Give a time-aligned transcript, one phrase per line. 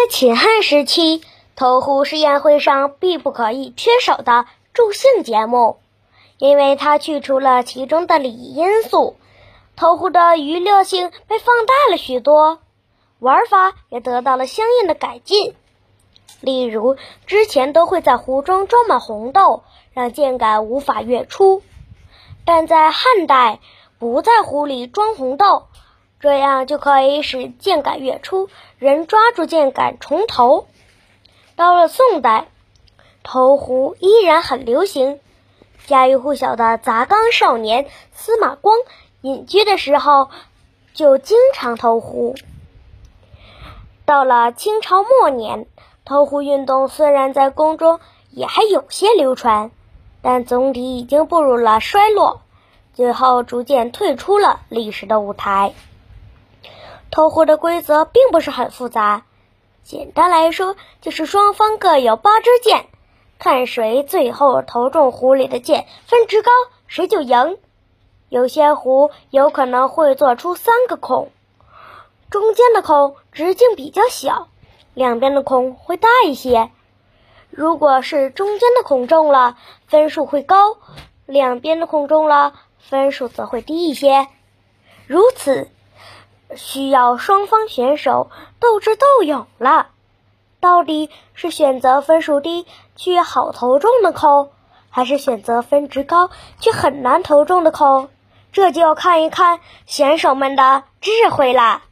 [0.00, 1.20] 在秦汉时期，
[1.56, 5.76] 投壶是宴会上必不可以缺少的助兴节目，
[6.38, 9.16] 因为它去除了其中的礼仪因素，
[9.76, 12.60] 投壶的娱乐性被放大了许多，
[13.18, 15.54] 玩法也得到了相应的改进。
[16.40, 16.96] 例如，
[17.26, 21.62] 之前都会在壶中装满红豆，让箭杆无法跃出，
[22.46, 23.60] 但在汉代
[23.98, 25.64] 不在壶里装红豆。
[26.20, 30.66] 这样就可以使箭杆跃出，人抓住箭杆重投。
[31.56, 32.48] 到了宋代，
[33.22, 35.18] 投壶依然很流行。
[35.86, 38.76] 家喻户晓的砸缸少年司马光
[39.22, 40.28] 隐居的时候，
[40.92, 42.34] 就经常投壶。
[44.04, 45.66] 到了清朝末年，
[46.04, 47.98] 投壶运动虽然在宫中
[48.30, 49.70] 也还有些流传，
[50.20, 52.42] 但总体已经步入了衰落，
[52.92, 55.72] 最后逐渐退出了历史的舞台。
[57.10, 59.24] 投壶的规则并不是很复杂，
[59.82, 62.86] 简单来说就是双方各有八支箭，
[63.38, 66.50] 看谁最后投中壶里的箭分值高，
[66.86, 67.58] 谁就赢。
[68.28, 71.32] 有些壶有可能会做出三个孔，
[72.30, 74.46] 中间的孔直径比较小，
[74.94, 76.70] 两边的孔会大一些。
[77.50, 80.76] 如果是中间的孔中了，分数会高；
[81.26, 84.28] 两边的孔中了，分数则会低一些。
[85.08, 85.68] 如此。
[86.56, 89.88] 需要双方选手斗智斗勇了，
[90.60, 94.50] 到底是选择分数低却好投中的扣，
[94.90, 98.08] 还是选择分值高却很难投中的扣？
[98.52, 101.82] 这就要看一看选手们的智慧了。